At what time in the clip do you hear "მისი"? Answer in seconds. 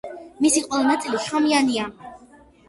0.45-0.63